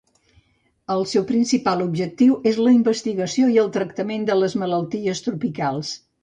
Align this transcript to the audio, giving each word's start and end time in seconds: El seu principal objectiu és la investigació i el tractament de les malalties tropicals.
El 0.93 1.03
seu 1.09 1.25
principal 1.31 1.83
objectiu 1.85 2.37
és 2.53 2.57
la 2.67 2.73
investigació 2.77 3.51
i 3.57 3.61
el 3.65 3.71
tractament 3.77 4.25
de 4.31 4.39
les 4.41 4.57
malalties 4.63 5.23
tropicals. 5.29 5.95